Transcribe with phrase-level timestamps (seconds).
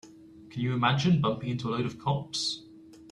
[0.49, 2.63] Can you imagine bumping into a load of cops?